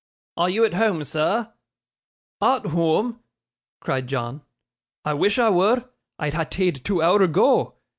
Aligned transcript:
'Are 0.35 0.49
you 0.49 0.65
at 0.65 0.73
home, 0.73 1.03
sir?' 1.03 1.53
'At 2.41 2.63
whoam!' 2.65 3.19
cried 3.81 4.07
John, 4.07 4.41
'I 5.05 5.13
wish 5.13 5.37
I 5.37 5.51
wur; 5.51 5.87
I'd 6.17 6.33
ha 6.33 6.43
tea'd 6.43 6.83
two 6.83 7.03
hour 7.03 7.21
ago. 7.21 7.75